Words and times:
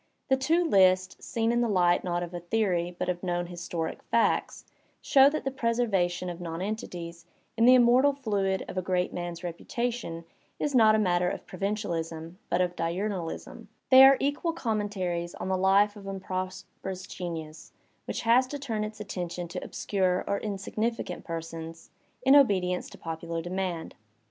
The 0.29 0.35
two 0.35 0.63
lists, 0.63 1.23
seen 1.23 1.51
in 1.51 1.61
the 1.61 1.69
light 1.69 2.03
not 2.03 2.23
of 2.23 2.33
a 2.33 2.39
theory 2.39 2.95
but 2.97 3.07
of 3.07 3.21
known 3.21 3.45
historic 3.45 4.01
facts, 4.01 4.65
show 4.99 5.29
that 5.29 5.43
the 5.43 5.51
preservation 5.51 6.27
of 6.27 6.41
nonentities 6.41 7.27
in 7.55 7.65
the 7.65 7.75
immortal 7.75 8.11
fluid 8.13 8.65
of 8.67 8.79
a 8.79 8.81
great 8.81 9.13
man'a 9.13 9.43
reputation 9.43 10.25
is 10.57 10.73
not 10.73 10.95
a 10.95 10.97
matter 10.97 11.29
of 11.29 11.45
provincialism 11.45 12.39
but 12.49 12.61
of 12.61 12.75
"diumalism"; 12.75 13.67
they 13.91 14.03
are 14.03 14.17
equal 14.19 14.53
commentaries 14.53 15.35
on 15.35 15.49
the 15.49 15.55
life 15.55 15.95
of 15.95 16.07
un 16.07 16.19
prosperous 16.19 17.05
genius 17.05 17.71
which 18.05 18.21
has 18.21 18.47
to 18.47 18.57
turn 18.57 18.83
its 18.83 18.99
attention 18.99 19.47
to 19.49 19.63
obscure 19.63 20.23
or 20.25 20.39
insignificant 20.39 21.23
persons, 21.25 21.91
in 22.23 22.35
obedience 22.35 22.89
to 22.89 22.97
popular 22.97 23.39
demand. 23.39 23.93